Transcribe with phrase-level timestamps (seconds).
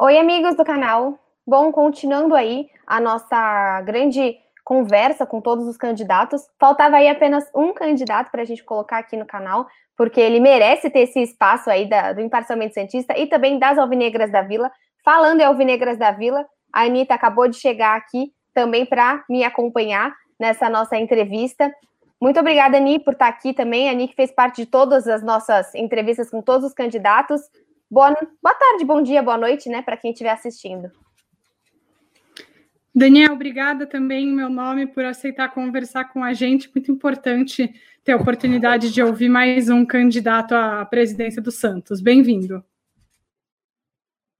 [0.00, 1.18] Oi, amigos do canal.
[1.46, 6.42] Bom, continuando aí a nossa grande conversa com todos os candidatos.
[6.58, 10.90] Faltava aí apenas um candidato para a gente colocar aqui no canal, porque ele merece
[10.90, 14.72] ter esse espaço aí da, do Imparcialmente Santista e também das Alvinegras da Vila.
[15.04, 20.14] Falando em Alvinegras da Vila, a Anitta acabou de chegar aqui também para me acompanhar
[20.40, 21.70] nessa nossa entrevista.
[22.20, 23.88] Muito obrigada, Ani, por estar aqui também.
[23.88, 27.42] A Ani que fez parte de todas as nossas entrevistas com todos os candidatos.
[27.90, 30.90] Boa, boa tarde, bom dia, boa noite, né, para quem estiver assistindo.
[32.94, 36.70] Daniel, obrigada também em meu nome por aceitar conversar com a gente.
[36.72, 42.00] Muito importante ter a oportunidade de ouvir mais um candidato à presidência do Santos.
[42.00, 42.62] Bem-vindo.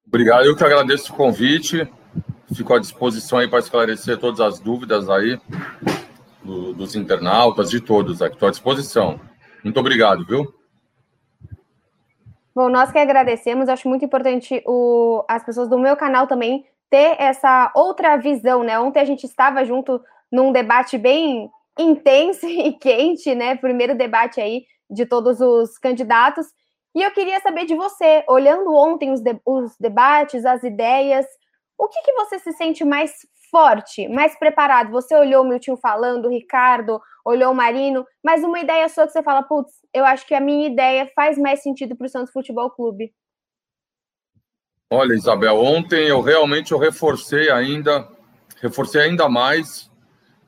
[0.07, 1.91] Obrigado, eu que agradeço o convite.
[2.55, 5.37] Fico à disposição aí para esclarecer todas as dúvidas aí
[6.45, 8.37] do, dos internautas, de todos aqui.
[8.37, 9.19] Estou à disposição.
[9.65, 10.55] Muito obrigado, viu?
[12.55, 16.65] Bom, nós que agradecemos, acho muito importante o, as pessoas do meu canal também
[16.95, 18.79] ter essa outra visão, né?
[18.79, 20.01] Ontem a gente estava junto
[20.31, 23.57] num debate bem intenso e quente, né?
[23.57, 26.47] Primeiro debate aí de todos os candidatos.
[26.95, 31.27] E eu queria saber de você, olhando ontem os, de, os debates, as ideias,
[31.77, 33.11] o que, que você se sente mais
[33.51, 34.93] forte, mais preparado?
[34.93, 39.13] Você olhou o Milton falando, o Ricardo, olhou o Marino, mas uma ideia sua que
[39.13, 42.33] você fala, putz, eu acho que a minha ideia faz mais sentido para o Santos
[42.33, 43.13] Futebol Clube.
[44.95, 48.09] Olha, Isabel, ontem eu realmente eu reforcei ainda,
[48.63, 49.91] reforcei ainda mais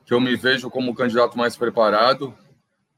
[0.05, 2.33] que eu me vejo como candidato mais preparado.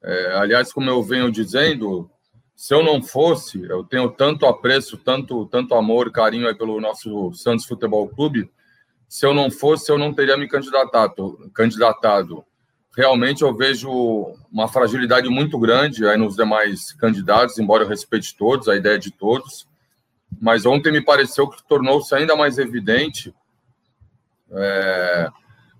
[0.03, 2.07] É, aliás, como eu venho dizendo,
[2.55, 7.65] se eu não fosse, eu tenho tanto apreço, tanto, tanto amor, carinho pelo nosso Santos
[7.65, 8.47] Futebol Clube.
[9.07, 11.49] Se eu não fosse, eu não teria me candidatado.
[11.51, 12.45] candidatado.
[12.95, 13.89] Realmente eu vejo
[14.51, 19.09] uma fragilidade muito grande aí nos demais candidatos, embora eu respeite todos, a ideia de
[19.09, 19.67] todos.
[20.41, 23.33] Mas ontem me pareceu que tornou-se ainda mais evidente
[24.51, 25.29] é,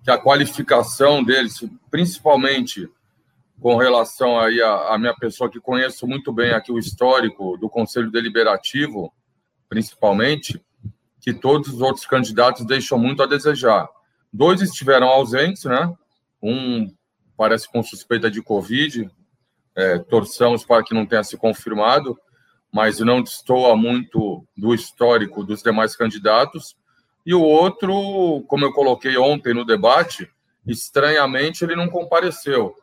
[0.02, 2.88] que a qualificação deles, principalmente
[3.60, 8.10] com relação aí à, minha pessoa que conheço muito bem aqui o histórico do Conselho
[8.10, 9.12] Deliberativo,
[9.68, 10.60] principalmente,
[11.20, 13.86] que todos os outros candidatos deixam muito a desejar.
[14.32, 15.92] Dois estiveram ausentes, né?
[16.42, 16.90] Um
[17.36, 19.10] parece com suspeita de Covid,
[19.74, 22.18] é, torçamos para que não tenha se confirmado,
[22.72, 26.76] mas não destoa muito do histórico dos demais candidatos.
[27.26, 30.30] E o outro, como eu coloquei ontem no debate,
[30.66, 32.74] estranhamente ele não compareceu.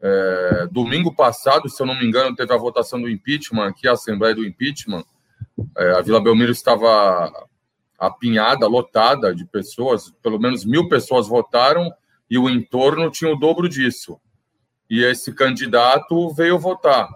[0.00, 3.92] É, domingo passado, se eu não me engano, teve a votação do impeachment, aqui a
[3.92, 5.04] Assembleia do Impeachment.
[5.78, 7.32] É, a Vila Belmiro estava
[7.98, 11.92] apinhada, lotada de pessoas, pelo menos mil pessoas votaram
[12.28, 14.20] e o entorno tinha o dobro disso.
[14.90, 17.08] E esse candidato veio votar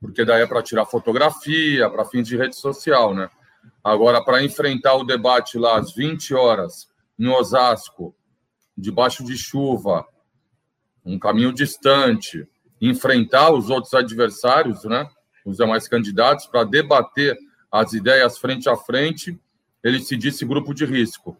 [0.00, 3.28] porque daí é para tirar fotografia, para fins de rede social, né?
[3.82, 6.88] Agora, para enfrentar o debate lá às 20 horas,
[7.18, 8.14] em Osasco,
[8.76, 10.06] debaixo de chuva,
[11.04, 12.46] um caminho distante,
[12.80, 15.08] enfrentar os outros adversários, né?
[15.44, 17.36] Os demais candidatos, para debater
[17.70, 19.38] as ideias frente a frente,
[19.82, 21.36] ele se disse grupo de risco.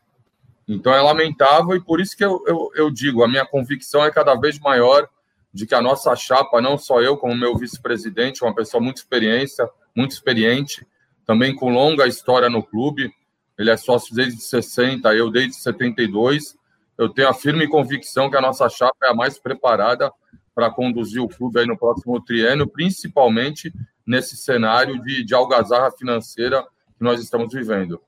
[0.67, 4.11] Então é lamentável e por isso que eu, eu, eu digo, a minha convicção é
[4.11, 5.09] cada vez maior
[5.53, 9.69] de que a nossa chapa, não só eu, como meu vice-presidente, uma pessoa muito experiência,
[9.95, 10.87] muito experiente,
[11.25, 13.13] também com longa história no clube,
[13.59, 16.57] ele é sócio desde 60, eu desde 72.
[16.97, 20.13] Eu tenho a firme convicção que a nossa chapa é a mais preparada
[20.55, 23.73] para conduzir o clube aí no próximo triênio, principalmente
[24.07, 26.63] nesse cenário de, de algazarra financeira
[26.97, 28.01] que nós estamos vivendo.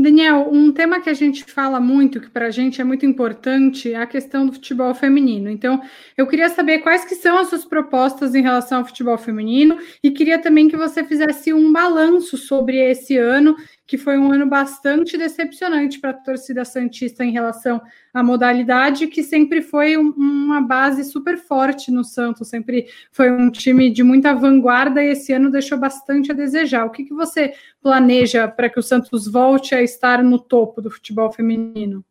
[0.00, 3.92] Daniel, um tema que a gente fala muito, que para a gente é muito importante,
[3.92, 5.50] é a questão do futebol feminino.
[5.50, 5.82] Então,
[6.16, 10.10] eu queria saber quais que são as suas propostas em relação ao futebol feminino e
[10.10, 13.54] queria também que você fizesse um balanço sobre esse ano
[13.90, 17.82] que foi um ano bastante decepcionante para a torcida Santista em relação
[18.14, 23.50] à modalidade, que sempre foi um, uma base super forte no Santos, sempre foi um
[23.50, 26.86] time de muita vanguarda e esse ano deixou bastante a desejar.
[26.86, 27.52] O que, que você
[27.82, 32.04] planeja para que o Santos volte a estar no topo do futebol feminino?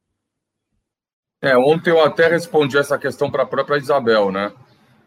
[1.42, 4.52] É, ontem eu até respondi essa questão para a própria Isabel, né?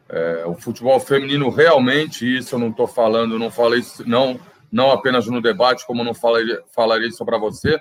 [0.08, 4.40] É, o futebol feminino realmente, isso eu não estou falando, não falei, não
[4.72, 7.78] não apenas no debate, como não falarei, falarei isso para você,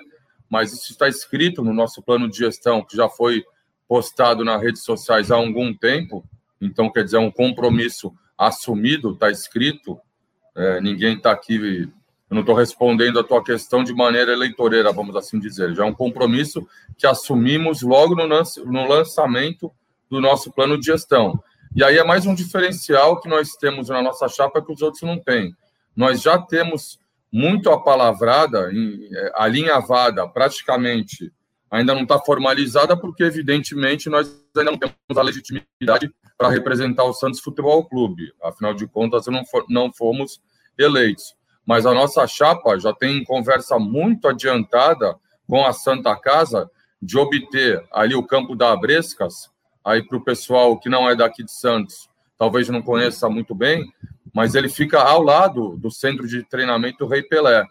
[0.48, 3.42] mas isso está escrito no nosso plano de gestão, que já foi
[3.88, 6.22] postado nas redes sociais há algum tempo.
[6.60, 9.98] Então, quer dizer, é um compromisso assumido, está escrito.
[10.54, 11.90] É, ninguém está aqui
[12.32, 15.74] eu não estou respondendo a tua questão de maneira eleitoreira, vamos assim dizer.
[15.74, 16.66] Já é um compromisso
[16.96, 19.70] que assumimos logo no, no lançamento
[20.08, 21.38] do nosso plano de gestão.
[21.76, 25.02] E aí é mais um diferencial que nós temos na nossa chapa que os outros
[25.02, 25.54] não têm.
[25.94, 26.98] Nós já temos
[27.30, 31.32] muito apalavrada, é, alinhavada, praticamente,
[31.70, 37.12] ainda não está formalizada, porque, evidentemente, nós ainda não temos a legitimidade para representar o
[37.12, 38.32] Santos Futebol Clube.
[38.42, 40.40] Afinal de contas, não, for, não fomos
[40.78, 41.34] eleitos
[41.66, 45.16] mas a nossa chapa já tem conversa muito adiantada
[45.48, 49.50] com a Santa Casa de obter ali o campo da Abrescas,
[49.84, 53.84] aí para o pessoal que não é daqui de Santos, talvez não conheça muito bem,
[54.32, 57.64] mas ele fica ao lado do centro de treinamento Rei Pelé.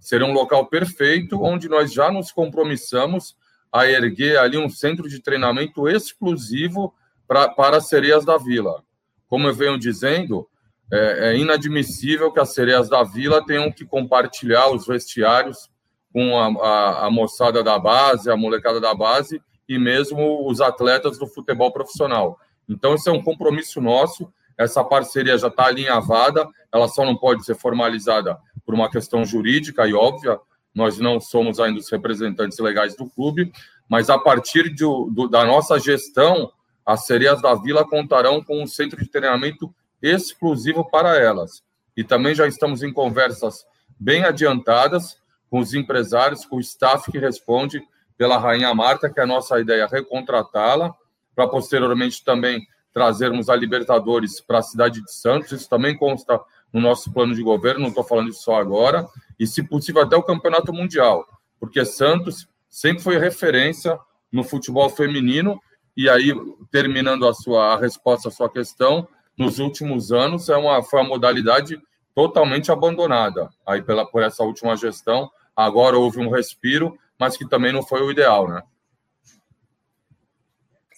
[0.00, 3.36] Seria um local perfeito onde nós já nos compromissamos
[3.72, 6.94] a erguer ali um centro de treinamento exclusivo
[7.26, 8.82] pra, para as sereias da vila.
[9.28, 10.48] Como eu venho dizendo,
[10.92, 15.68] é, é, inadmissível que as sereias da vila tenham que compartilhar os vestiários
[16.12, 21.18] com a, a, a, moçada da base, a molecada da base e mesmo os atletas
[21.18, 22.38] do futebol profissional.
[22.68, 24.32] Então, esse é um compromisso nosso.
[24.58, 29.86] Essa parceria já está alinhavada, ela só não pode ser formalizada por uma questão jurídica
[29.86, 30.38] e óbvia.
[30.74, 33.52] Nós não somos ainda os representantes legais do clube,
[33.88, 36.50] mas a partir de, do, da nossa gestão,
[36.84, 41.62] as sereias da vila contarão com um centro de treinamento exclusivo para elas.
[41.96, 43.64] E também já estamos em conversas
[43.98, 45.18] bem adiantadas
[45.50, 47.82] com os empresários, com o staff que responde
[48.16, 50.94] pela Rainha Marta, que é a nossa ideia é recontratá-la,
[51.34, 55.52] para posteriormente também trazermos a Libertadores para a cidade de Santos.
[55.52, 56.40] Isso também consta
[56.72, 59.06] no nosso plano de governo, não estou falando isso só agora,
[59.38, 61.26] e se possível até o Campeonato Mundial,
[61.60, 63.98] porque Santos sempre foi referência
[64.32, 65.60] no futebol feminino,
[65.94, 66.32] e aí,
[66.70, 69.06] terminando a sua a resposta à sua questão,
[69.36, 71.78] nos últimos anos é uma, foi uma modalidade
[72.14, 75.30] totalmente abandonada aí pela, por essa última gestão.
[75.54, 78.62] Agora houve um respiro, mas que também não foi o ideal, né?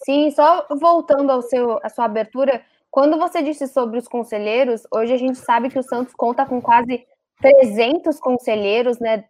[0.08, 5.12] Sim, só voltando ao seu, à sua abertura, quando você disse sobre os conselheiros, hoje
[5.12, 7.06] a gente sabe que o Santos conta com quase
[7.42, 9.22] 300 conselheiros né,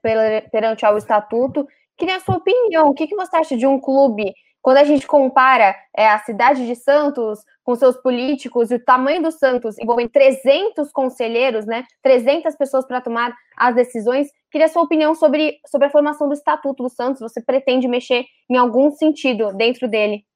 [0.52, 1.66] perante ao estatuto.
[1.96, 4.32] Queria a sua opinião, o que, você acha de um clube
[4.62, 9.20] quando a gente compara é, a cidade de Santos com seus políticos e o tamanho
[9.20, 15.12] do Santos envolvendo 300 conselheiros, né, 300 pessoas para tomar as decisões, queria sua opinião
[15.16, 17.20] sobre, sobre a formação do Estatuto do Santos.
[17.20, 20.27] Você pretende mexer em algum sentido dentro dele?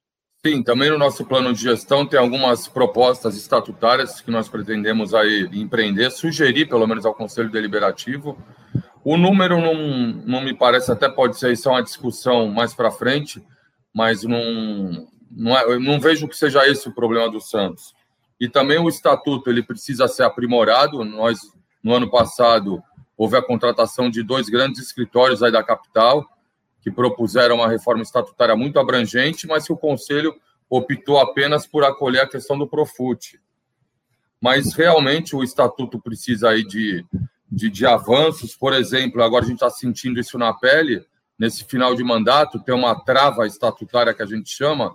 [0.45, 5.49] Sim, também no nosso plano de gestão tem algumas propostas estatutárias que nós pretendemos aí
[5.53, 8.37] empreender, sugerir pelo menos ao Conselho Deliberativo.
[9.05, 9.75] O número não,
[10.27, 13.41] não me parece, até pode ser isso é uma discussão mais para frente,
[13.95, 17.95] mas não, não, é, não vejo que seja esse o problema do Santos.
[18.41, 21.05] E também o estatuto ele precisa ser aprimorado.
[21.05, 21.39] Nós
[21.81, 22.83] no ano passado
[23.17, 26.29] houve a contratação de dois grandes escritórios aí da capital
[26.83, 30.35] que propuseram uma reforma estatutária muito abrangente, mas que o conselho
[30.69, 33.41] optou apenas por acolher a questão do Profut.
[34.41, 37.07] Mas realmente o estatuto precisa aí de,
[37.51, 38.57] de, de avanços.
[38.57, 41.07] Por exemplo, agora a gente está sentindo isso na pele
[41.39, 44.95] nesse final de mandato, tem uma trava estatutária que a gente chama,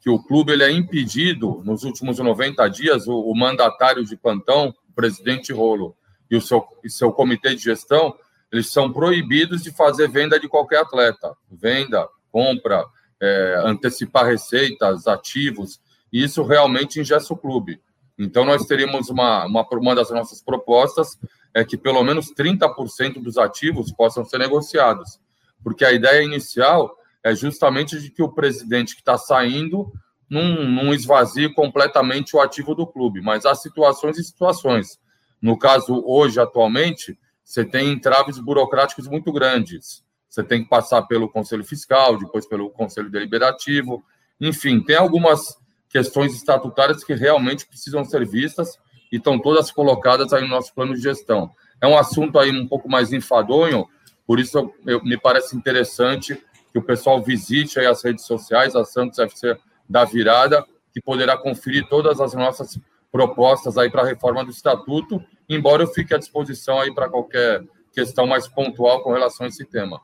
[0.00, 4.74] que o clube ele é impedido, nos últimos 90 dias, o, o mandatário de plantão,
[4.88, 5.96] o presidente Rolo,
[6.30, 8.14] e o seu, e seu comitê de gestão,
[8.52, 11.36] eles são proibidos de fazer venda de qualquer atleta.
[11.50, 12.84] Venda, compra,
[13.20, 15.80] é, antecipar receitas, ativos,
[16.12, 17.80] e isso realmente ingessa o clube.
[18.18, 21.18] Então, nós teríamos uma, uma, uma das nossas propostas
[21.52, 25.18] é que pelo menos 30% dos ativos possam ser negociados
[25.66, 29.92] porque a ideia inicial é justamente de que o presidente que está saindo
[30.30, 34.96] não, não esvazie completamente o ativo do clube, mas há situações e situações.
[35.42, 40.04] No caso, hoje, atualmente, você tem entraves burocráticos muito grandes.
[40.28, 44.04] Você tem que passar pelo Conselho Fiscal, depois pelo Conselho Deliberativo.
[44.40, 45.56] Enfim, tem algumas
[45.88, 48.76] questões estatutárias que realmente precisam ser vistas
[49.12, 51.48] e estão todas colocadas aí no nosso plano de gestão.
[51.80, 53.88] É um assunto aí um pouco mais enfadonho,
[54.26, 58.84] por isso, eu, eu, me parece interessante que o pessoal visite as redes sociais, a
[58.84, 59.56] Santos FC
[59.88, 62.76] da Virada, que poderá conferir todas as nossas
[63.16, 67.64] propostas aí para a reforma do estatuto, embora eu fique à disposição aí para qualquer
[67.90, 69.98] questão mais pontual com relação a esse tema.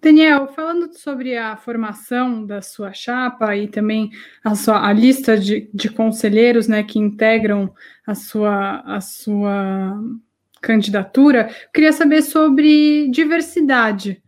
[0.00, 4.10] Daniel, falando sobre a formação da sua chapa e também
[4.44, 7.72] a, sua, a lista de, de conselheiros né, que integram
[8.06, 10.00] a sua, a sua
[10.60, 14.22] candidatura, queria saber sobre diversidade.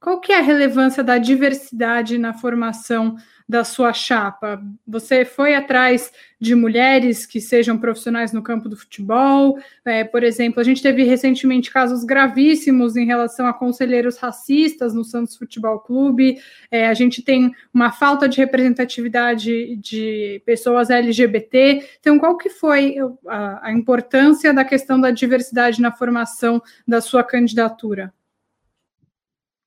[0.00, 3.16] Qual que é a relevância da diversidade na formação
[3.48, 4.62] da sua chapa?
[4.86, 9.58] Você foi atrás de mulheres que sejam profissionais no campo do futebol?
[9.84, 15.02] É, por exemplo, a gente teve recentemente casos gravíssimos em relação a conselheiros racistas no
[15.02, 16.38] Santos Futebol Clube.
[16.70, 21.88] É, a gente tem uma falta de representatividade de pessoas LGBT.
[22.00, 27.24] Então, qual que foi a, a importância da questão da diversidade na formação da sua
[27.24, 28.12] candidatura?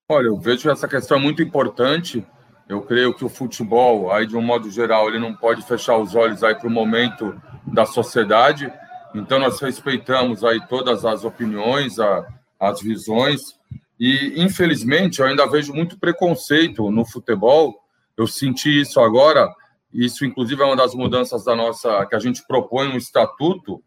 [0.09, 2.25] Olha, eu vejo essa questão muito importante
[2.69, 6.13] eu creio que o futebol, aí de um modo geral, ele não pode fechar os
[6.13, 8.71] olhos aí para o momento da sociedade.
[9.15, 12.27] Então nós respeitamos aí todas as opiniões, a,
[12.59, 13.41] as visões
[13.99, 17.73] e infelizmente eu ainda vejo muito preconceito no futebol.
[18.15, 19.51] Eu senti isso agora.
[19.91, 23.81] Isso inclusive é uma das mudanças da nossa que a gente propõe no estatuto,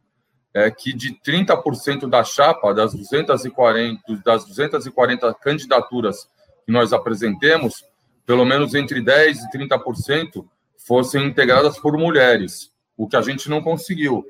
[0.54, 6.28] é que de 30% da chapa das 240 das 240 candidaturas
[6.66, 7.85] que nós apresentemos,
[8.26, 10.44] pelo menos entre 10% e 30%
[10.87, 14.25] fossem integradas por mulheres, o que a gente não conseguiu.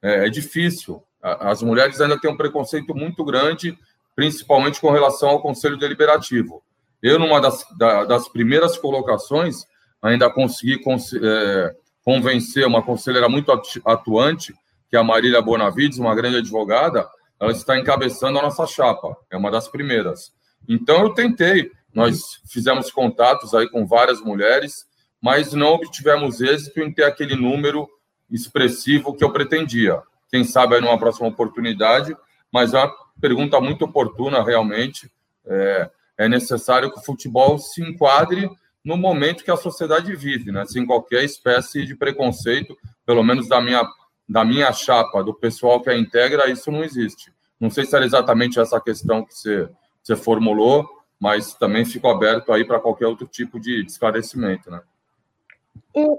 [0.00, 1.02] É, é difícil.
[1.20, 3.76] As mulheres ainda têm um preconceito muito grande,
[4.14, 6.62] principalmente com relação ao Conselho Deliberativo.
[7.02, 9.64] Eu, numa das, das primeiras colocações,
[10.02, 10.80] ainda consegui
[11.22, 13.52] é, convencer uma conselheira muito
[13.84, 14.54] atuante,
[14.88, 17.08] que é a Marília Bonavides, uma grande advogada,
[17.40, 20.32] ela está encabeçando a nossa chapa, é uma das primeiras.
[20.68, 24.86] Então, eu tentei, nós fizemos contatos aí com várias mulheres,
[25.20, 27.88] mas não obtivemos êxito em ter aquele número
[28.30, 30.02] expressivo que eu pretendia.
[30.30, 32.16] Quem sabe aí numa próxima oportunidade,
[32.52, 35.10] mas é uma pergunta muito oportuna, realmente.
[35.46, 38.50] É, é necessário que o futebol se enquadre
[38.84, 40.64] no momento que a sociedade vive, né?
[40.66, 43.82] sem qualquer espécie de preconceito, pelo menos da minha,
[44.28, 47.32] da minha chapa, do pessoal que a integra, isso não existe.
[47.58, 49.68] Não sei se era exatamente essa questão que você,
[50.02, 50.86] você formulou,
[51.18, 54.80] mas também fico aberto aí para qualquer outro tipo de esclarecimento, né?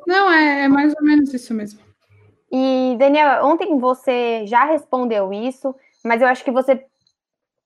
[0.05, 1.79] Não, é, é, mais ou menos isso mesmo.
[2.51, 5.73] E, Daniel, ontem você já respondeu isso,
[6.03, 6.83] mas eu acho que você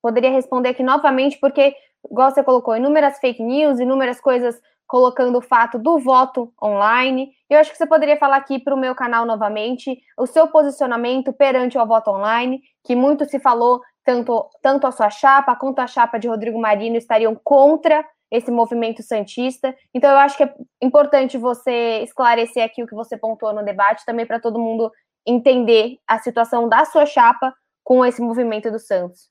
[0.01, 1.73] poderia responder aqui novamente, porque,
[2.11, 4.61] igual você colocou, inúmeras fake news, inúmeras coisas
[4.93, 7.31] colocando o fato do voto online.
[7.49, 11.33] Eu acho que você poderia falar aqui para o meu canal novamente o seu posicionamento
[11.33, 15.87] perante o voto online, que muito se falou tanto, tanto a sua chapa quanto a
[15.87, 19.75] chapa de Rodrigo Marino estariam contra esse movimento santista.
[19.95, 24.05] Então, eu acho que é importante você esclarecer aqui o que você pontuou no debate,
[24.05, 24.91] também para todo mundo
[25.25, 27.51] entender a situação da sua chapa
[27.83, 29.27] com esse movimento do Santos.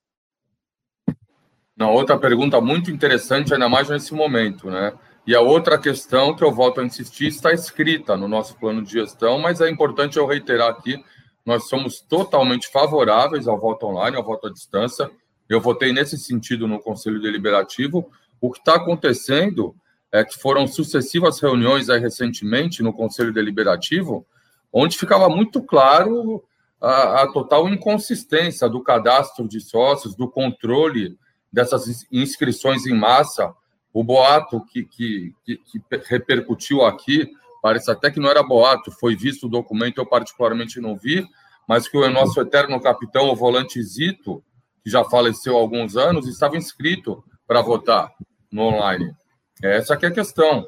[1.79, 4.93] Uma outra pergunta muito interessante, ainda mais nesse momento, né?
[5.27, 8.93] E a outra questão que eu volto a insistir está escrita no nosso plano de
[8.93, 11.03] gestão, mas é importante eu reiterar aqui
[11.45, 15.11] nós somos totalmente favoráveis ao voto online, ao voto à distância.
[15.49, 18.11] Eu votei nesse sentido no Conselho Deliberativo.
[18.41, 19.75] O que está acontecendo
[20.11, 24.27] é que foram sucessivas reuniões aí recentemente no Conselho Deliberativo,
[24.73, 26.45] onde ficava muito claro
[26.81, 31.19] a, a total inconsistência do cadastro de sócios, do controle
[31.53, 33.53] dessas inscrições em massa.
[33.93, 37.31] O boato que, que, que, que repercutiu aqui
[37.63, 41.25] parece até que não era boato, foi visto o documento, eu particularmente não vi,
[41.69, 44.43] mas que o nosso eterno capitão, o volante Zito,
[44.83, 48.13] que já faleceu há alguns anos, estava inscrito para votar
[48.51, 49.15] no online.
[49.63, 50.67] Essa que é a questão.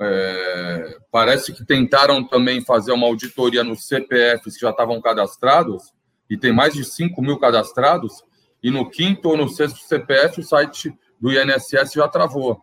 [0.00, 5.92] É, parece que tentaram também fazer uma auditoria nos CPFs que já estavam cadastrados,
[6.30, 8.22] e tem mais de 5 mil cadastrados,
[8.62, 12.62] e no quinto ou no sexto CPF o site do INSS já travou.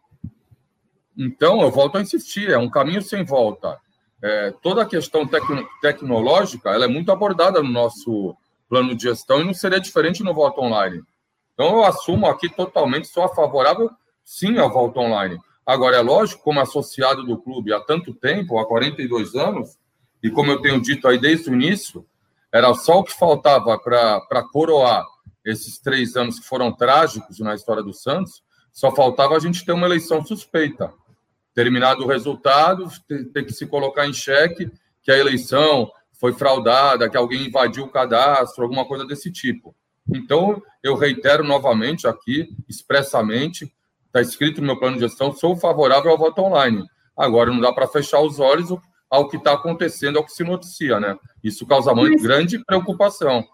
[1.18, 3.80] Então, eu volto a insistir, é um caminho sem volta.
[4.22, 8.36] É, toda a questão tecno, tecnológica ela é muito abordada no nosso
[8.68, 11.02] plano de gestão e não seria diferente no voto online.
[11.54, 13.90] Então, eu assumo aqui totalmente, sou favorável,
[14.24, 15.40] sim, ao voto online.
[15.66, 19.78] Agora, é lógico, como associado do clube há tanto tempo, há 42 anos,
[20.22, 22.06] e como eu tenho dito aí desde o início,
[22.52, 25.06] era só o que faltava para coroar
[25.44, 28.44] esses três anos que foram trágicos na história do Santos,
[28.75, 30.94] só faltava a gente ter uma eleição suspeita
[31.55, 32.89] terminado o resultado,
[33.34, 34.70] tem que se colocar em xeque
[35.01, 35.89] que a eleição
[36.20, 39.74] foi fraudada, que alguém invadiu o cadastro, alguma coisa desse tipo.
[40.13, 43.74] Então, eu reitero novamente aqui, expressamente,
[44.05, 46.86] está escrito no meu plano de gestão, sou favorável ao voto online.
[47.17, 48.70] Agora, não dá para fechar os olhos
[49.10, 51.17] ao que está acontecendo, ao que se noticia, né?
[51.41, 53.48] Isso causa muito grande preocupação.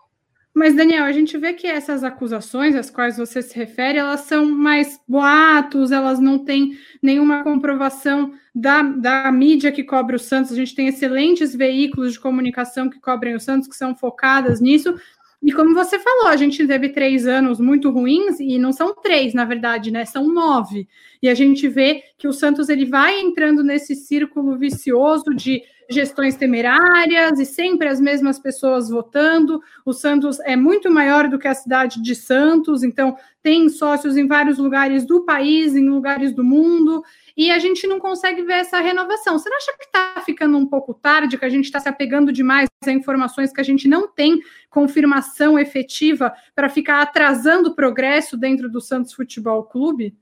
[0.53, 4.45] Mas, Daniel, a gente vê que essas acusações às quais você se refere, elas são
[4.45, 10.51] mais boatos, elas não têm nenhuma comprovação da, da mídia que cobre o Santos.
[10.51, 14.93] A gente tem excelentes veículos de comunicação que cobrem o Santos, que são focadas nisso.
[15.41, 19.33] E como você falou, a gente teve três anos muito ruins, e não são três,
[19.33, 20.05] na verdade, né?
[20.05, 20.87] São nove.
[21.21, 26.35] E a gente vê que o Santos ele vai entrando nesse círculo vicioso de gestões
[26.35, 29.61] temerárias e sempre as mesmas pessoas votando.
[29.85, 34.27] O Santos é muito maior do que a cidade de Santos, então tem sócios em
[34.27, 37.03] vários lugares do país, em lugares do mundo,
[37.35, 39.37] e a gente não consegue ver essa renovação.
[39.37, 42.31] Você não acha que está ficando um pouco tarde, que a gente está se apegando
[42.31, 48.37] demais a informações que a gente não tem confirmação efetiva para ficar atrasando o progresso
[48.37, 50.15] dentro do Santos Futebol Clube?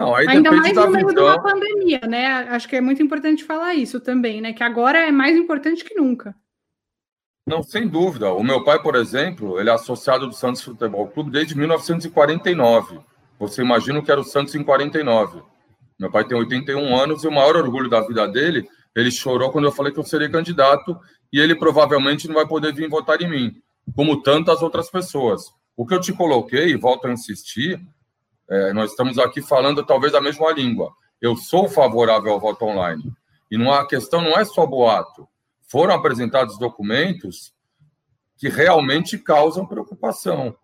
[0.00, 1.24] Não, Ainda mais no meio visão.
[1.24, 2.26] de uma pandemia, né?
[2.48, 4.54] Acho que é muito importante falar isso também, né?
[4.54, 6.34] Que agora é mais importante que nunca.
[7.46, 8.32] Não, sem dúvida.
[8.32, 12.98] O meu pai, por exemplo, ele é associado do Santos Futebol Clube desde 1949.
[13.38, 15.42] Você imagina o que era o Santos em 49.
[15.98, 18.66] Meu pai tem 81 anos e o maior orgulho da vida dele,
[18.96, 20.98] ele chorou quando eu falei que eu seria candidato
[21.30, 23.62] e ele provavelmente não vai poder vir votar em mim,
[23.94, 25.52] como tantas outras pessoas.
[25.76, 27.78] O que eu te coloquei, e volto a insistir,
[28.50, 30.92] é, nós estamos aqui falando talvez a mesma língua.
[31.20, 33.12] Eu sou favorável ao voto online.
[33.50, 35.28] E não, a questão não é só boato.
[35.68, 37.52] Foram apresentados documentos
[38.36, 40.56] que realmente causam preocupação.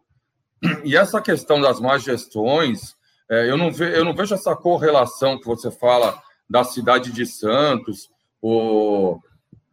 [0.83, 2.97] E essa questão das más gestões,
[3.31, 7.27] é, eu, não ve, eu não vejo essa correlação que você fala da cidade de
[7.27, 8.09] Santos,
[8.41, 9.21] ou,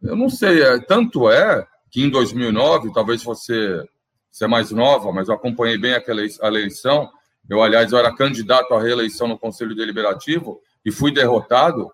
[0.02, 3.82] eu não sei, é, tanto é que em 2009, talvez você,
[4.30, 7.10] você é mais nova, mas eu acompanhei bem aquela eleição,
[7.48, 11.90] eu, aliás, eu era candidato à reeleição no Conselho Deliberativo e fui derrotado.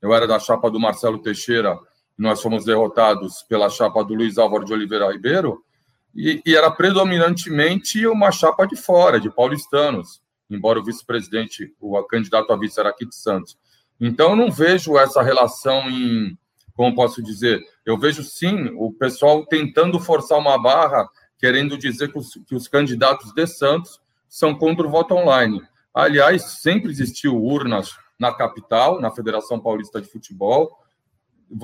[0.00, 1.78] Eu era da chapa do Marcelo Teixeira
[2.18, 5.62] nós fomos derrotados pela chapa do Luiz Álvaro de Oliveira Ribeiro.
[6.14, 12.50] E, e era predominantemente uma chapa de fora, de paulistanos, embora o vice-presidente, o candidato
[12.52, 13.58] a vice era aqui de Santos.
[14.00, 16.36] Então, eu não vejo essa relação em,
[16.74, 21.06] como posso dizer, eu vejo sim o pessoal tentando forçar uma barra,
[21.38, 25.62] querendo dizer que os, que os candidatos de Santos são contra o voto online.
[25.94, 30.70] Aliás, sempre existiu urnas na capital, na Federação Paulista de Futebol,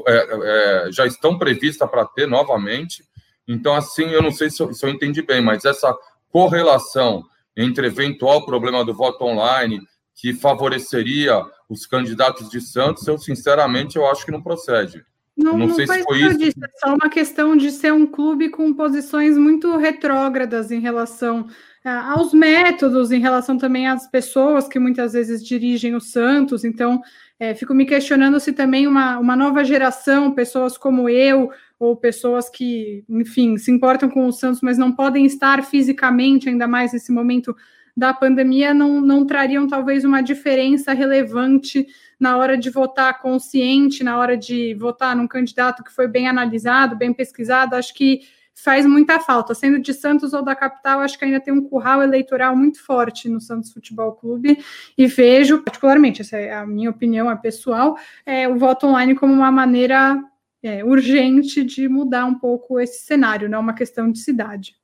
[0.06, 3.04] é, é, já estão previstas para ter novamente.
[3.46, 5.94] Então, assim, eu não sei se eu, se eu entendi bem, mas essa
[6.30, 7.24] correlação
[7.56, 9.80] entre eventual problema do voto online
[10.14, 15.04] que favoreceria os candidatos de Santos, eu sinceramente eu acho que não procede.
[15.36, 16.58] Não, não, não sei se foi isso.
[16.62, 21.48] É só uma questão de ser um clube com posições muito retrógradas em relação
[21.84, 26.64] aos métodos, em relação também às pessoas que muitas vezes dirigem o Santos.
[26.64, 27.02] Então,
[27.38, 32.48] é, fico me questionando se também uma, uma nova geração, pessoas como eu, ou pessoas
[32.48, 37.10] que, enfim, se importam com o Santos, mas não podem estar fisicamente, ainda mais nesse
[37.10, 37.56] momento
[37.96, 41.86] da pandemia, não, não trariam talvez uma diferença relevante
[42.18, 46.96] na hora de votar consciente, na hora de votar num candidato que foi bem analisado,
[46.96, 47.74] bem pesquisado.
[47.74, 48.20] Acho que
[48.54, 49.54] faz muita falta.
[49.54, 53.28] Sendo de Santos ou da capital, acho que ainda tem um curral eleitoral muito forte
[53.28, 54.58] no Santos Futebol Clube
[54.96, 59.32] e vejo, particularmente, essa é a minha opinião, é pessoal, é, o voto online como
[59.32, 60.22] uma maneira
[60.62, 64.76] é, urgente de mudar um pouco esse cenário, não é uma questão de cidade.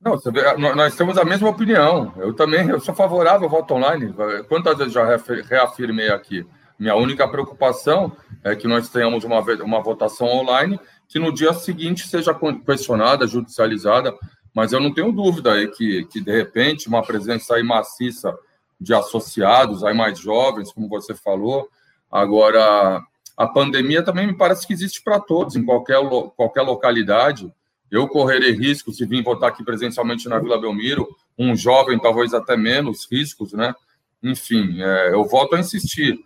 [0.00, 2.12] Não, vê, nós temos a mesma opinião.
[2.18, 4.14] Eu também eu sou favorável ao voto online.
[4.48, 6.46] Quantas vezes já reafirmei aqui?
[6.78, 8.12] Minha única preocupação
[8.44, 14.14] é que nós tenhamos uma, uma votação online que no dia seguinte seja questionada, judicializada,
[14.54, 18.36] mas eu não tenho dúvida aí que, que de repente, uma presença aí maciça
[18.80, 21.68] de associados, aí mais jovens, como você falou,
[22.10, 23.02] agora
[23.36, 25.98] a pandemia também me parece que existe para todos, em qualquer,
[26.36, 27.52] qualquer localidade.
[27.90, 32.56] Eu correrei risco se vir votar aqui presencialmente na Vila Belmiro, um jovem talvez até
[32.56, 33.74] menos riscos, né?
[34.22, 36.18] Enfim, é, eu volto a insistir.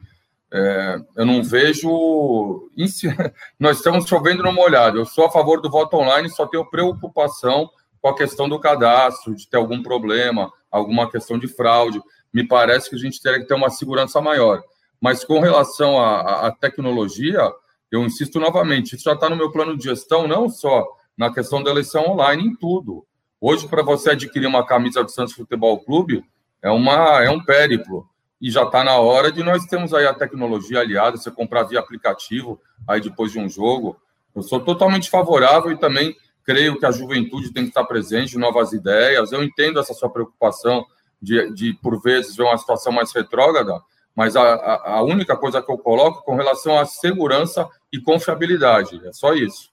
[0.52, 2.68] É, eu não vejo.
[3.58, 4.98] Nós estamos chovendo no molhado.
[4.98, 9.34] Eu sou a favor do voto online, só tenho preocupação com a questão do cadastro,
[9.34, 12.02] de ter algum problema, alguma questão de fraude.
[12.32, 14.62] Me parece que a gente teria que ter uma segurança maior.
[15.00, 17.50] Mas com relação à, à tecnologia,
[17.90, 20.86] eu insisto novamente, isso já está no meu plano de gestão, não só
[21.16, 23.06] na questão da eleição online, em tudo.
[23.40, 26.24] Hoje, para você adquirir uma camisa do Santos Futebol Clube,
[26.62, 28.08] é, uma, é um périplo
[28.42, 31.78] e já está na hora de nós termos aí a tecnologia aliada, você comprar via
[31.78, 33.96] aplicativo aí depois de um jogo.
[34.34, 38.72] Eu sou totalmente favorável e também creio que a juventude tem que estar presente, novas
[38.72, 39.30] ideias.
[39.30, 40.84] Eu entendo essa sua preocupação
[41.22, 43.80] de, de por vezes, ver uma situação mais retrógrada,
[44.12, 49.12] mas a, a, única coisa que eu coloco com relação à segurança e confiabilidade, é
[49.12, 49.70] só isso.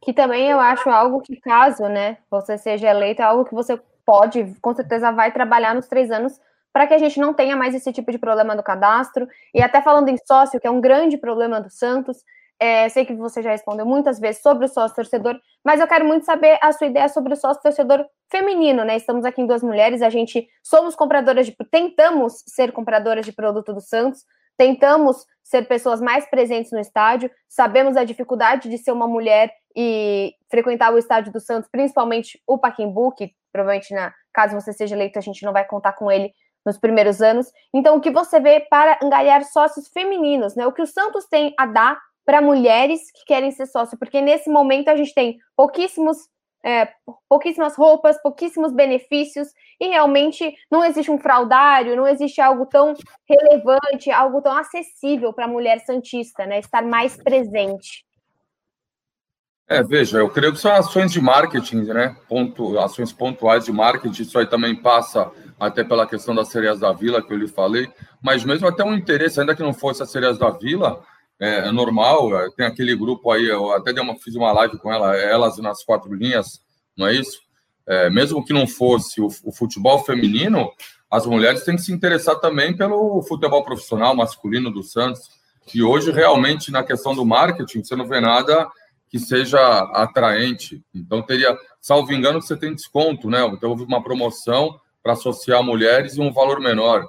[0.00, 3.78] Que também eu acho algo que, caso né, você seja eleito, é algo que você
[4.02, 6.40] pode, com certeza, vai trabalhar nos três anos
[6.76, 9.26] para que a gente não tenha mais esse tipo de problema do cadastro.
[9.54, 12.18] E até falando em sócio, que é um grande problema do Santos,
[12.58, 16.06] É, sei que você já respondeu muitas vezes sobre o sócio torcedor, mas eu quero
[16.06, 18.96] muito saber a sua ideia sobre o sócio torcedor feminino, né?
[18.96, 23.74] Estamos aqui em duas mulheres, a gente somos compradoras de tentamos ser compradoras de produto
[23.74, 24.20] do Santos,
[24.56, 30.34] tentamos ser pessoas mais presentes no estádio, sabemos a dificuldade de ser uma mulher e
[30.50, 35.18] frequentar o estádio do Santos, principalmente o Paquimbu, que provavelmente na caso você seja eleito
[35.18, 36.32] a gente não vai contar com ele
[36.66, 37.46] nos primeiros anos.
[37.72, 40.66] Então, o que você vê para angariar sócios femininos, né?
[40.66, 44.50] O que o Santos tem a dar para mulheres que querem ser sócio, porque nesse
[44.50, 46.16] momento a gente tem pouquíssimos,
[46.64, 46.88] é,
[47.28, 49.48] pouquíssimas roupas, pouquíssimos benefícios,
[49.80, 52.94] e realmente não existe um fraudário, não existe algo tão
[53.28, 56.58] relevante, algo tão acessível para a mulher santista, né?
[56.58, 58.05] Estar mais presente.
[59.68, 62.16] É, veja, eu creio que são ações de marketing, né?
[62.28, 66.92] Ponto, ações pontuais de marketing, isso aí também passa até pela questão das cereais da
[66.92, 67.88] vila que eu lhe falei,
[68.22, 71.02] mas mesmo até um interesse, ainda que não fosse as cereais da vila,
[71.40, 74.92] é, é normal, é, tem aquele grupo aí, eu até uma, fiz uma live com
[74.92, 76.60] ela, elas nas quatro linhas,
[76.96, 77.40] não é isso?
[77.88, 80.70] É, mesmo que não fosse o, o, futebol feminino,
[81.10, 85.22] as mulheres têm que se interessar também pelo futebol profissional masculino do Santos.
[85.74, 88.68] E hoje, realmente, na questão do marketing, você não vê nada
[89.08, 89.58] que seja
[89.92, 90.82] atraente.
[90.94, 93.44] Então, teria, salvo engano, você tem desconto, né?
[93.46, 97.06] Então, houve uma promoção para associar mulheres e um valor menor.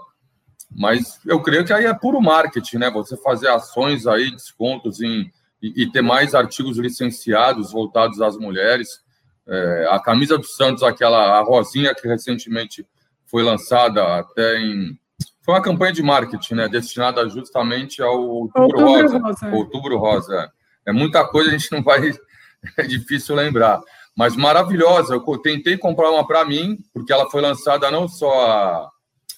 [0.70, 2.92] Mas eu creio que aí é puro marketing, né?
[2.92, 5.32] Você fazer ações aí, descontos em,
[5.62, 9.02] e, e ter mais artigos licenciados voltados às mulheres.
[9.48, 12.86] É, a camisa do Santos, aquela a rosinha que recentemente
[13.26, 14.98] foi lançada até em.
[15.42, 16.68] Foi uma campanha de marketing, né?
[16.68, 19.20] Destinada justamente ao Outubro, outubro Rosa.
[19.20, 19.56] rosa.
[19.56, 20.52] Outubro Rosa.
[20.88, 20.92] É.
[20.92, 22.14] muita coisa, a gente não vai.
[22.76, 23.80] É difícil lembrar.
[24.16, 25.14] Mas maravilhosa.
[25.14, 28.90] Eu tentei comprar uma para mim, porque ela foi lançada não só a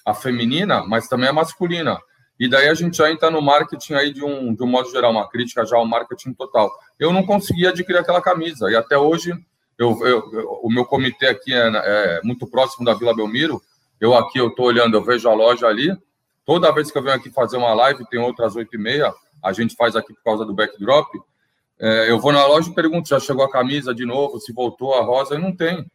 [0.10, 2.00] a feminina, mas também a masculina.
[2.40, 5.12] E daí a gente já entra no marketing aí de um, de um modo geral,
[5.12, 6.72] uma crítica já ao marketing total.
[6.98, 9.34] Eu não consegui adquirir aquela camisa, e até hoje
[9.78, 13.62] eu, eu, eu, o meu comitê aqui é, é, muito próximo da Vila Belmiro.
[14.00, 15.96] Eu aqui, eu estou olhando, eu vejo a loja ali.
[16.46, 19.54] Toda vez que eu venho aqui fazer uma live, tem outras oito e meia, a
[19.54, 21.08] gente faz aqui por causa do backdrop.
[21.80, 24.94] É, eu vou na loja e pergunto, já chegou a camisa de novo, se voltou
[24.96, 25.90] a rosa, e não tem.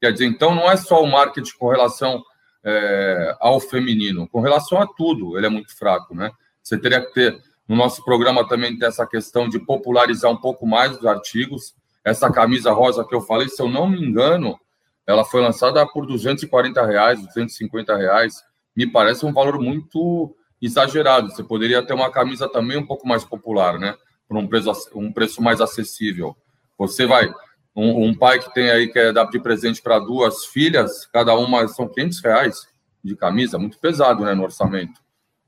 [0.00, 2.22] Quer dizer, então não é só o marketing com relação
[2.62, 4.28] é, ao feminino.
[4.28, 6.30] Com relação a tudo, ele é muito fraco, né?
[6.62, 10.66] Você teria que ter, no nosso programa também tem essa questão de popularizar um pouco
[10.66, 11.74] mais os artigos.
[12.04, 14.58] Essa camisa rosa que eu falei, se eu não me engano,
[15.06, 18.42] ela foi lançada por 240 reais, 250 reais.
[18.76, 21.30] Me parece um valor muito exagerado.
[21.30, 23.94] Você poderia ter uma camisa também um pouco mais popular, né?
[24.34, 26.36] Por um preço, um preço mais acessível.
[26.76, 27.32] Você vai,
[27.76, 31.36] um, um, pai que tem aí, que é dar de presente para duas filhas, cada
[31.36, 32.66] uma são 500 reais
[33.04, 35.00] de camisa, muito pesado, né, no orçamento.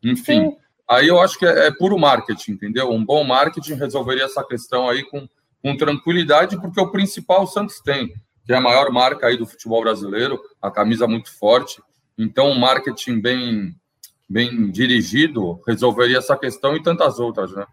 [0.05, 0.57] Enfim, Sim.
[0.89, 2.93] aí eu acho que é, é, puro marketing, entendeu?
[2.93, 5.29] Um bom marketing resolveria essa questão aí com,
[5.61, 9.47] com tranquilidade, porque o principal o Santos tem, que é a maior marca aí do
[9.49, 11.83] futebol brasileiro, a camisa muito forte.
[12.17, 13.75] Então, um marketing bem,
[14.31, 17.67] bem dirigido resolveria essa questão e tantas outras, né?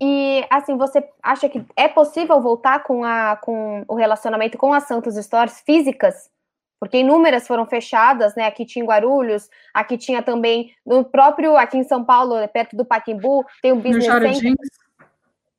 [0.00, 4.84] E assim, você acha que é possível voltar com, a, com o relacionamento com as
[4.84, 6.30] Santos Stores físicas?
[6.78, 8.46] Porque inúmeras foram fechadas, né?
[8.46, 12.84] Aqui tinha em Guarulhos, aqui tinha também no próprio, aqui em São Paulo, perto do
[12.84, 14.54] Paquimbu, tem o Business Center.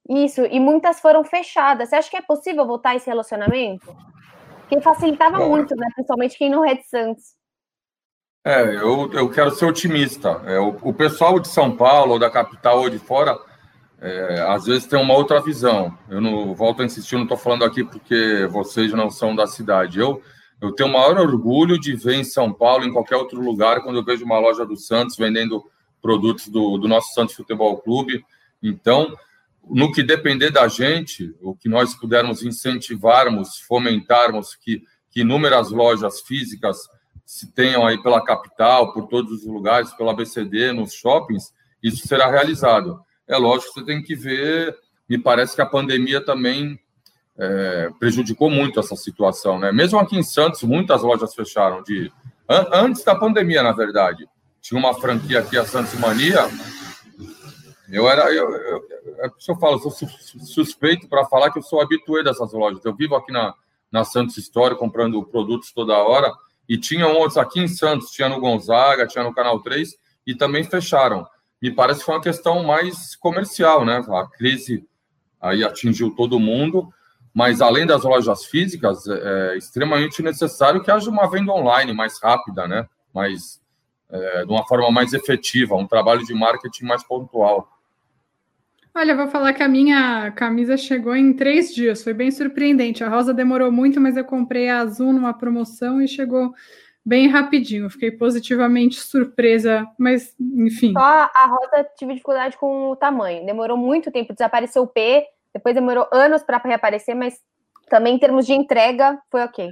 [0.09, 1.89] Isso, e muitas foram fechadas.
[1.89, 3.95] Você acha que é possível voltar esse relacionamento?
[4.69, 5.87] Que facilitava Bom, muito, né?
[5.93, 7.35] Principalmente quem não é de Santos.
[8.45, 10.41] É, eu, eu quero ser otimista.
[10.45, 13.37] É, o, o pessoal de São Paulo, ou da capital ou de fora,
[14.01, 15.97] é, às vezes tem uma outra visão.
[16.09, 19.99] Eu não volto a insistir, não estou falando aqui porque vocês não são da cidade.
[19.99, 20.21] Eu,
[20.61, 23.97] eu tenho o maior orgulho de ver em São Paulo, em qualquer outro lugar, quando
[23.97, 25.63] eu vejo uma loja do Santos vendendo
[26.01, 28.23] produtos do, do nosso Santos Futebol Clube.
[28.63, 29.13] Então,
[29.69, 34.81] no que depender da gente, o que nós pudermos incentivarmos, fomentarmos que,
[35.11, 36.77] que inúmeras lojas físicas
[37.25, 42.29] se tenham aí pela capital, por todos os lugares, pela BCD, nos shoppings, isso será
[42.29, 42.99] realizado.
[43.29, 44.75] É lógico que você tem que ver.
[45.07, 46.79] Me parece que a pandemia também
[47.37, 49.71] é, prejudicou muito essa situação, né?
[49.71, 52.11] Mesmo aqui em Santos, muitas lojas fecharam de
[52.49, 54.27] an antes da pandemia, na verdade.
[54.59, 56.49] Tinha uma franquia aqui, a Santos Mania.
[57.91, 58.83] Eu era, eu, eu,
[59.19, 60.09] é isso eu falo, eu sou
[60.45, 62.83] suspeito para falar que eu sou habituê dessas lojas.
[62.83, 63.53] Eu vivo aqui na,
[63.91, 66.31] na Santos História comprando produtos toda hora.
[66.67, 69.95] E tinha outros aqui em Santos, tinha no Gonzaga, tinha no Canal 3,
[70.27, 71.25] e também fecharam
[71.61, 74.03] me parece que foi uma questão mais comercial, né?
[74.09, 74.87] A crise
[75.41, 76.89] aí atingiu todo mundo,
[77.33, 82.19] mas além das lojas físicas, é, é extremamente necessário que haja uma venda online mais
[82.21, 82.87] rápida, né?
[83.13, 83.61] Mais,
[84.09, 87.69] é, de uma forma mais efetiva, um trabalho de marketing mais pontual.
[88.93, 93.03] Olha, vou falar que a minha camisa chegou em três dias, foi bem surpreendente.
[93.03, 96.53] A rosa demorou muito, mas eu comprei a azul numa promoção e chegou
[97.09, 97.89] bem rapidinho.
[97.89, 100.93] Fiquei positivamente surpresa, mas enfim.
[100.93, 103.43] Só a rosa tive dificuldade com o tamanho.
[103.47, 107.41] Demorou muito tempo, desapareceu o P, depois demorou anos para reaparecer, mas
[107.89, 109.71] também em termos de entrega foi ok.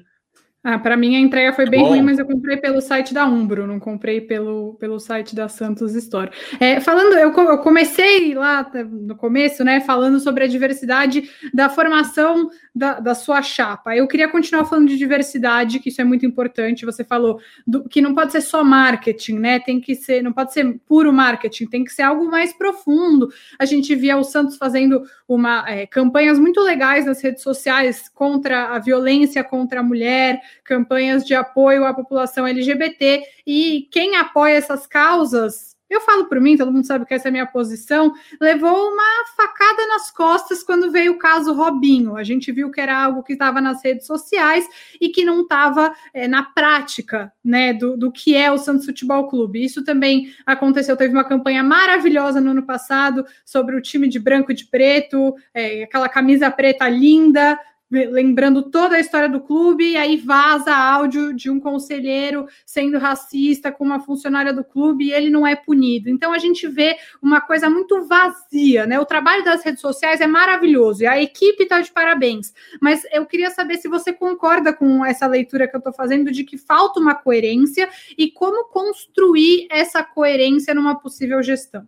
[0.64, 1.90] Ah, para mim a entrega foi bem Bom.
[1.90, 5.96] ruim, mas eu comprei pelo site da Umbro, não comprei pelo, pelo site da Santos
[5.96, 6.30] Store.
[6.60, 12.50] É, falando, eu, eu, comecei lá no começo, né, falando sobre a diversidade da formação
[12.76, 13.96] da, da, sua chapa.
[13.96, 16.86] Eu queria continuar falando de diversidade, que isso é muito importante.
[16.86, 19.60] Você falou do, que não pode ser só marketing, né?
[19.60, 23.30] Tem que ser, não pode ser puro marketing, tem que ser algo mais profundo.
[23.58, 28.76] A gente via o Santos fazendo uma é, campanhas muito legais nas redes sociais contra
[28.76, 34.86] a violência contra a mulher campanhas de apoio à população LGBT, e quem apoia essas
[34.86, 38.92] causas eu falo por mim, todo mundo sabe que essa é a minha posição, levou
[38.92, 42.18] uma facada nas costas quando veio o caso Robinho.
[42.18, 44.68] A gente viu que era algo que estava nas redes sociais
[45.00, 49.30] e que não estava é, na prática né, do, do que é o Santos Futebol
[49.30, 49.64] Clube.
[49.64, 54.52] Isso também aconteceu, teve uma campanha maravilhosa no ano passado sobre o time de branco
[54.52, 57.58] e de preto, é, aquela camisa preta linda,
[57.90, 63.72] lembrando toda a história do clube, e aí vaza áudio de um conselheiro sendo racista
[63.72, 66.10] com uma funcionária do clube e ele não é punido.
[66.10, 69.00] Então a gente vê uma coisa muito vazia, né?
[69.00, 72.54] O trabalho das redes sociais é maravilhoso e a equipe está de parabéns.
[72.82, 76.44] Mas eu queria saber se você concorda com essa leitura que eu estou fazendo de
[76.44, 81.88] que falta uma coerência e como construir essa coerência numa possível gestão.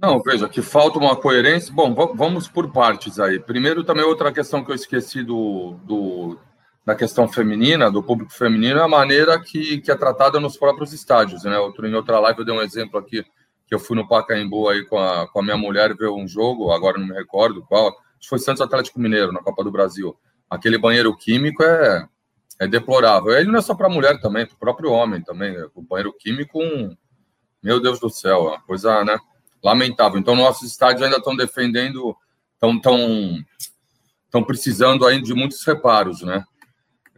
[0.00, 1.72] Não, veja, que falta uma coerência.
[1.74, 3.38] Bom, vamos por partes aí.
[3.38, 6.38] Primeiro, também outra questão que eu esqueci do, do,
[6.86, 10.94] da questão feminina, do público feminino, é a maneira que, que é tratada nos próprios
[10.94, 11.44] estádios.
[11.44, 11.58] Né?
[11.58, 13.22] Outro, em outra live eu dei um exemplo aqui,
[13.66, 16.72] que eu fui no Pacaembu aí com a, com a minha mulher ver um jogo,
[16.72, 17.94] agora não me recordo qual,
[18.26, 20.16] foi Santos Atlético Mineiro, na Copa do Brasil.
[20.48, 22.08] Aquele banheiro químico é,
[22.58, 23.32] é deplorável.
[23.32, 25.54] Ele não é só para mulher também, para o próprio homem também.
[25.74, 26.96] O banheiro químico, um,
[27.62, 29.18] meu Deus do céu, é uma coisa, né?
[29.62, 30.18] Lamentável.
[30.18, 32.16] Então, nossos estádios ainda estão defendendo,
[32.54, 33.38] estão tão,
[34.30, 36.42] tão precisando ainda de muitos reparos, né?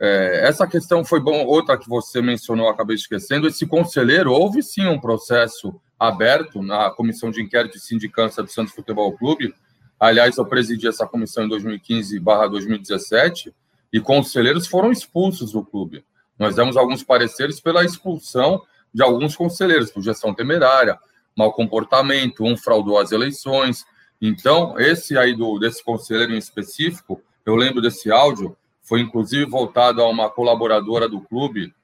[0.01, 3.47] É, essa questão foi bom, outra que você mencionou, acabei esquecendo.
[3.47, 8.75] Esse conselheiro, houve sim um processo aberto na comissão de inquérito e sindicância do Santos
[8.75, 9.55] Futebol Clube.
[10.01, 13.55] Aliás, eu presidi essa comissão em 2015/2017
[13.93, 16.05] e conselheiros foram expulsos do clube.
[16.37, 18.61] Nós demos alguns pareceres pela expulsão
[18.93, 20.99] de alguns conselheiros por gestão temerária,
[21.37, 23.85] mau comportamento, um fraudou as eleições.
[24.21, 30.03] Então, esse aí do, desse conselheiro em específico, eu lembro desse áudio, foi inclusive voltado
[30.03, 31.75] a uma colaboradora do clube,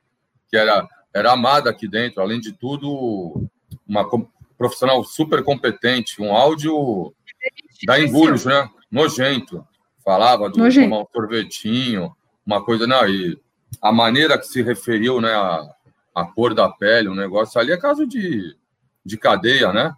[0.48, 3.48] que era, era amada aqui dentro, além de tudo,
[3.86, 4.06] uma
[4.56, 7.14] profissional super competente, um áudio
[7.86, 8.68] da engulhos, né?
[8.90, 9.66] Nojento.
[10.04, 10.88] Falava do Nojento.
[10.88, 13.38] tomar um sorvetinho, uma coisa, não, e
[13.82, 15.68] a maneira que se referiu, né, a,
[16.14, 18.56] a cor da pele, o um negócio ali é caso de
[19.08, 19.94] de cadeia, né?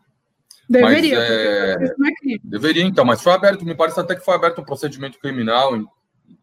[0.68, 1.18] Deveria.
[1.18, 2.34] Mas, é...
[2.34, 5.72] é deveria, então, mas foi aberto, me parece até que foi aberto um procedimento criminal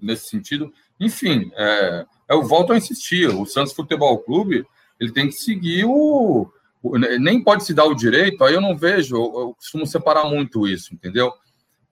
[0.01, 0.71] nesse sentido.
[0.99, 4.65] Enfim, é, eu volto a insistir, o Santos Futebol Clube,
[4.99, 6.51] ele tem que seguir o,
[6.83, 10.67] o, Nem pode se dar o direito, aí eu não vejo, eu, costumo separar muito
[10.67, 11.31] isso, entendeu?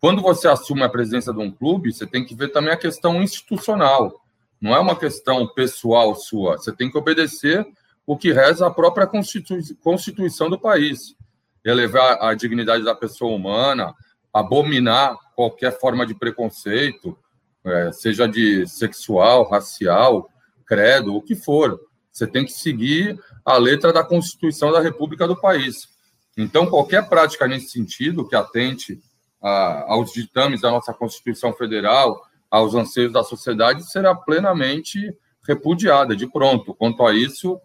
[0.01, 3.23] Quando você assume a presidência de um clube, você tem que ver também a questão
[3.23, 4.21] institucional.
[4.59, 6.57] Não é uma questão pessoal sua.
[6.57, 7.65] Você tem que obedecer
[8.05, 11.15] o que reza a própria Constituição do país.
[11.63, 13.93] Elevar a dignidade da pessoa humana,
[14.31, 17.17] abominar qualquer forma de preconceito,
[17.63, 20.29] é, seja de sexual, racial,
[20.65, 21.79] credo, o que for.
[22.11, 25.89] Você tem que seguir a letra da Constituição da República do país.
[26.37, 29.01] Então, qualquer prática nesse sentido que atente
[29.41, 35.13] a, aos ditames da nossa Constituição Federal, aos anseios da sociedade, será plenamente
[35.47, 36.73] repudiada de pronto.
[36.73, 37.59] Quanto a isso,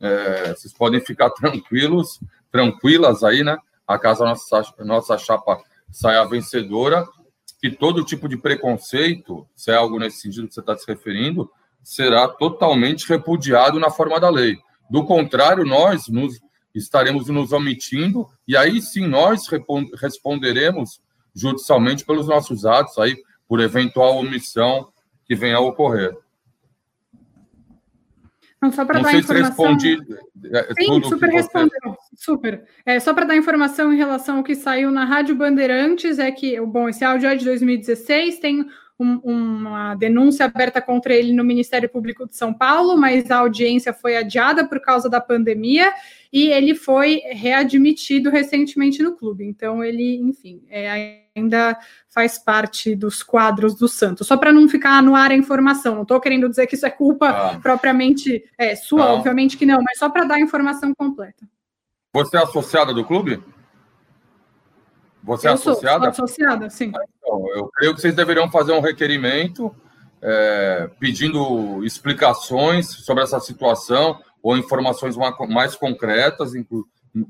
[0.00, 3.58] é, vocês podem ficar tranquilos, tranquilas aí, né?
[3.86, 5.60] A casa nossa, nossa chapa
[5.90, 7.06] saia vencedora,
[7.60, 11.50] que todo tipo de preconceito, se é algo nesse sentido que você está se referindo,
[11.82, 14.56] será totalmente repudiado na forma da lei.
[14.88, 16.40] Do contrário, nós nos,
[16.74, 19.42] estaremos nos omitindo e aí sim nós
[20.00, 21.00] responderemos
[21.34, 24.88] judicialmente pelos nossos atos aí por eventual omissão
[25.24, 26.16] que venha a ocorrer.
[28.60, 29.76] Não, só para dar informação.
[29.76, 30.18] Se respondi
[30.52, 31.96] é, Sim, super respondeu.
[32.14, 32.64] Super.
[32.84, 36.60] É, só para dar informação em relação ao que saiu na Rádio Bandeirantes, é que,
[36.60, 38.66] bom, esse áudio é de 2016, tem
[38.98, 43.94] um, uma denúncia aberta contra ele no Ministério Público de São Paulo, mas a audiência
[43.94, 45.90] foi adiada por causa da pandemia
[46.32, 49.44] e ele foi readmitido recentemente no clube.
[49.44, 51.76] Então, ele, enfim, é, ainda
[52.08, 54.26] faz parte dos quadros do Santos.
[54.26, 56.90] Só para não ficar no ar a informação, não estou querendo dizer que isso é
[56.90, 57.58] culpa ah.
[57.60, 59.14] propriamente é, sua, não.
[59.16, 61.44] obviamente que não, mas só para dar a informação completa.
[62.12, 63.42] Você é associada do clube?
[65.22, 66.04] Você é eu associada?
[66.06, 66.92] Sou, sou associada, sim.
[66.94, 69.74] Ah, então, eu creio que vocês deveriam fazer um requerimento
[70.22, 75.16] é, pedindo explicações sobre essa situação ou informações
[75.48, 76.52] mais concretas.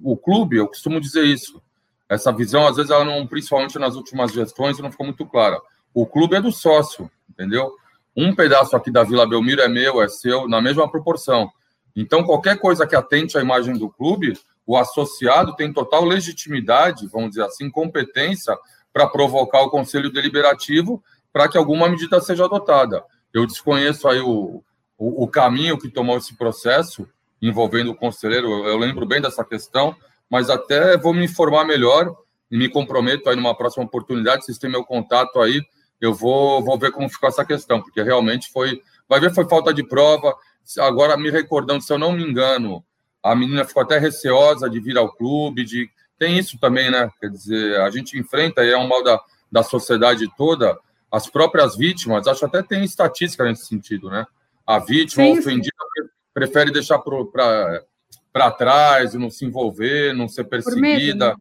[0.02, 1.62] O clube, eu costumo dizer isso.
[2.08, 5.60] Essa visão, às vezes, ela não, principalmente nas últimas gestões, não ficou muito clara.
[5.94, 7.72] O clube é do sócio, entendeu?
[8.16, 11.50] Um pedaço aqui da Vila Belmiro é meu, é seu, na mesma proporção.
[11.94, 17.30] Então, qualquer coisa que atente à imagem do clube, o associado tem total legitimidade, vamos
[17.30, 18.56] dizer assim, competência
[18.92, 23.04] para provocar o conselho deliberativo para que alguma medida seja adotada.
[23.32, 24.62] Eu desconheço aí o,
[25.00, 27.08] o, o, caminho que tomou esse processo
[27.40, 29.96] envolvendo o conselheiro, eu, eu lembro bem dessa questão,
[30.28, 32.14] mas até vou me informar melhor
[32.50, 35.62] e me comprometo aí numa próxima oportunidade, vocês têm meu contato aí,
[36.02, 39.72] eu vou, vou ver como ficou essa questão, porque realmente foi, vai ver, foi falta
[39.72, 40.34] de prova,
[40.78, 42.84] agora me recordando, se eu não me engano,
[43.22, 47.08] a menina ficou até receosa de vir ao clube, de tem isso também, né?
[47.18, 49.18] Quer dizer, a gente enfrenta, e é um mal da,
[49.50, 50.78] da sociedade toda,
[51.10, 54.26] as próprias vítimas, acho até tem estatística nesse sentido, né?
[54.70, 56.08] A vítima sim, ofendida sim.
[56.32, 60.80] prefere deixar para trás, não se envolver, não ser perseguida.
[60.80, 61.34] Medo, né?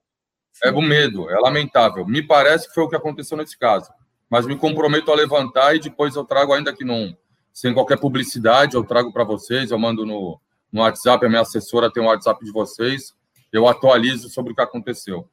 [0.63, 2.07] É o medo, é lamentável.
[2.07, 3.91] Me parece que foi o que aconteceu nesse caso.
[4.27, 7.15] Mas me comprometo a levantar e depois eu trago, ainda que não,
[7.53, 11.93] sem qualquer publicidade, eu trago para vocês, eu mando no, no WhatsApp, a minha assessora
[11.93, 13.13] tem o WhatsApp de vocês,
[13.53, 15.29] eu atualizo sobre o que aconteceu.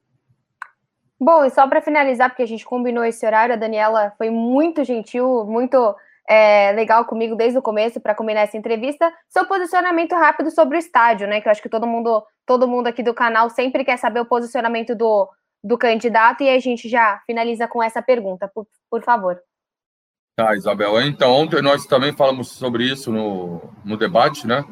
[1.18, 4.84] Bom, e só para finalizar, porque a gente combinou esse horário, a Daniela foi muito
[4.84, 5.96] gentil, muito
[6.28, 9.12] é, legal comigo desde o começo para combinar essa entrevista.
[9.28, 11.40] Seu posicionamento rápido sobre o estádio, né?
[11.40, 14.26] Que eu acho que todo mundo, todo mundo aqui do canal sempre quer saber o
[14.26, 15.28] posicionamento do,
[15.62, 19.40] do candidato e a gente já finaliza com essa pergunta, por, por favor.
[20.36, 21.00] Tá, Isabel.
[21.00, 24.64] Então, ontem nós também falamos sobre isso no, no debate, né?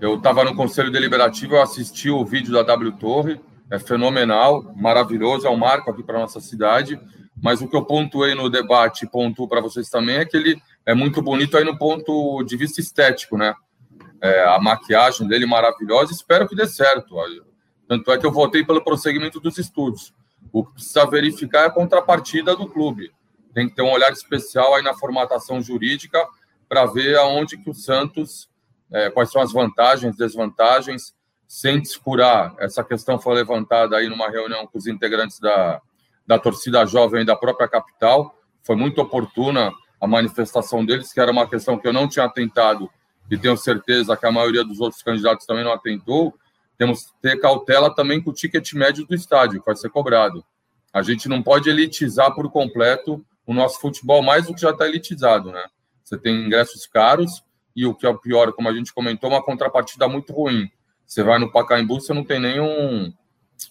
[0.00, 5.46] Eu estava no Conselho Deliberativo, eu assisti o vídeo da W Torre, é fenomenal, maravilhoso,
[5.46, 6.98] é um marco aqui para nossa cidade.
[7.42, 10.94] Mas o que eu pontuei no debate, pontuo para vocês também, é que ele é
[10.94, 13.54] muito bonito aí no ponto de vista estético, né?
[14.20, 17.16] É, a maquiagem dele maravilhosa, espero que dê certo.
[17.88, 20.14] Tanto é que eu votei pelo prosseguimento dos estudos.
[20.52, 23.10] O que precisa verificar é a contrapartida do clube.
[23.52, 26.24] Tem que ter um olhar especial aí na formatação jurídica
[26.68, 28.48] para ver aonde que o Santos
[28.92, 31.14] é, quais são as vantagens, desvantagens,
[31.48, 32.54] sem descurar.
[32.58, 35.80] Essa questão foi levantada aí numa reunião com os integrantes da,
[36.26, 38.34] da torcida jovem da própria capital.
[38.62, 42.90] Foi muito oportuna a manifestação deles, que era uma questão que eu não tinha atentado
[43.30, 46.34] e tenho certeza que a maioria dos outros candidatos também não atentou.
[46.76, 50.44] Temos que ter cautela também com o ticket médio do estádio, que vai ser cobrado.
[50.92, 54.88] A gente não pode elitizar por completo o nosso futebol mais do que já está
[54.88, 55.64] elitizado, né?
[56.02, 59.42] Você tem ingressos caros, e o que é o pior, como a gente comentou, uma
[59.42, 60.68] contrapartida muito ruim.
[61.06, 63.12] Você vai no Pacaembu, você não tem nenhum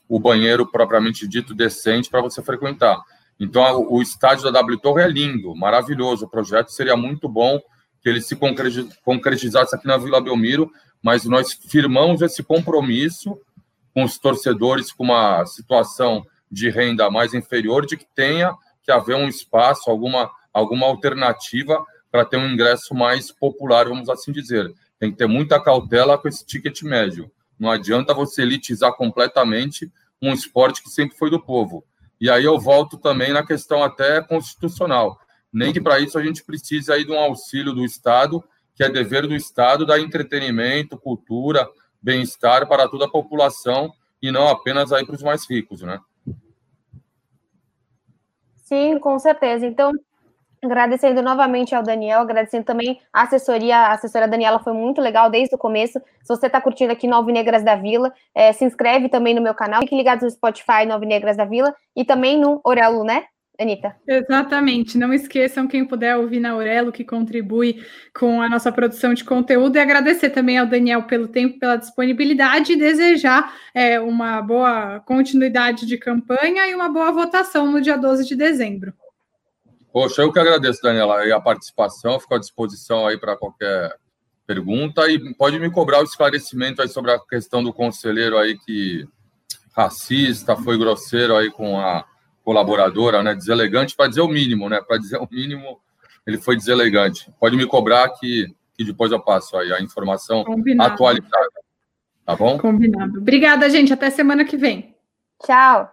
[0.07, 2.97] o banheiro propriamente dito decente para você frequentar.
[3.43, 6.25] Então, o estádio da W Torre é lindo, maravilhoso.
[6.25, 7.59] O projeto seria muito bom
[7.99, 8.37] que ele se
[9.03, 13.35] concretizasse aqui na Vila Belmiro, mas nós firmamos esse compromisso
[13.95, 19.15] com os torcedores com uma situação de renda mais inferior, de que tenha que haver
[19.15, 24.71] um espaço, alguma, alguma alternativa para ter um ingresso mais popular, vamos assim dizer.
[24.99, 27.31] Tem que ter muita cautela com esse ticket médio.
[27.59, 31.83] Não adianta você elitizar completamente um esporte que sempre foi do povo.
[32.21, 35.19] E aí eu volto também na questão até constitucional.
[35.51, 38.43] Nem que para isso a gente precise aí de um auxílio do Estado,
[38.75, 41.67] que é dever do Estado dar entretenimento, cultura,
[41.99, 45.99] bem-estar para toda a população e não apenas aí para os mais ricos, né?
[48.55, 49.65] Sim, com certeza.
[49.65, 49.91] Então,
[50.63, 53.77] Agradecendo novamente ao Daniel, agradecendo também a assessoria.
[53.77, 55.99] A assessora Daniela foi muito legal desde o começo.
[56.21, 59.55] Se você está curtindo aqui Nove Negras da Vila, é, se inscreve também no meu
[59.55, 59.81] canal.
[59.81, 63.25] Fique ligado no Spotify Nove Negras da Vila e também no Orelo, né?
[63.59, 63.95] Anitta.
[64.07, 64.97] Exatamente.
[64.97, 67.83] Não esqueçam, quem puder ouvir na Aurelo, que contribui
[68.17, 72.73] com a nossa produção de conteúdo, e agradecer também ao Daniel pelo tempo, pela disponibilidade
[72.73, 78.27] e desejar é, uma boa continuidade de campanha e uma boa votação no dia 12
[78.27, 78.93] de dezembro.
[79.91, 83.95] Poxa, eu que agradeço, Daniela, a participação, fico à disposição aí para qualquer
[84.47, 89.07] pergunta e pode me cobrar o esclarecimento aí sobre a questão do conselheiro aí que
[89.73, 92.05] racista, foi grosseiro aí com a
[92.43, 95.79] colaboradora, né, deselegante, para dizer o mínimo, né, para dizer o mínimo,
[96.25, 97.31] ele foi deselegante.
[97.39, 100.93] Pode me cobrar que, que depois eu passo aí a informação Combinado.
[100.93, 101.61] atualizada.
[102.25, 102.57] Tá bom?
[102.57, 103.19] Combinado.
[103.19, 103.93] Obrigada, gente.
[103.93, 104.95] Até semana que vem.
[105.43, 105.91] Tchau.